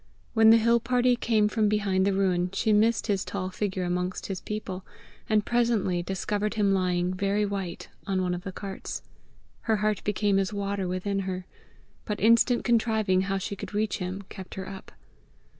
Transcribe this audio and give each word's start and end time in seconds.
When 0.33 0.49
the 0.49 0.57
hill 0.57 0.79
party 0.79 1.15
came 1.15 1.47
from 1.47 1.69
behind 1.69 2.07
the 2.07 2.13
ruin, 2.13 2.49
she 2.53 2.73
missed 2.73 3.05
his 3.05 3.23
tall 3.23 3.51
figure 3.51 3.83
amongst 3.83 4.25
his 4.25 4.41
people, 4.41 4.83
and 5.29 5.45
presently 5.45 6.01
discovered 6.01 6.55
him 6.55 6.73
lying 6.73 7.13
very 7.13 7.45
white 7.45 7.87
on 8.07 8.19
one 8.19 8.33
of 8.33 8.41
the 8.41 8.51
carts. 8.51 9.03
Her 9.69 9.75
heart 9.75 10.03
became 10.03 10.39
as 10.39 10.51
water 10.51 10.87
within 10.87 11.19
her. 11.19 11.45
But 12.05 12.19
instant 12.19 12.63
contriving 12.63 13.21
how 13.21 13.37
she 13.37 13.55
could 13.55 13.75
reach 13.75 13.99
him, 13.99 14.23
kept 14.27 14.55
her 14.55 14.67
up. 14.67 14.91